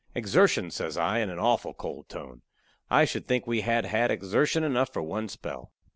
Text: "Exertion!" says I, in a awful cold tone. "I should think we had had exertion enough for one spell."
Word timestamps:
"Exertion!" 0.15 0.71
says 0.71 0.97
I, 0.97 1.19
in 1.19 1.29
a 1.29 1.35
awful 1.35 1.75
cold 1.75 2.09
tone. 2.09 2.41
"I 2.89 3.05
should 3.05 3.27
think 3.27 3.45
we 3.45 3.61
had 3.61 3.85
had 3.85 4.09
exertion 4.09 4.63
enough 4.63 4.91
for 4.91 5.03
one 5.03 5.29
spell." 5.29 5.73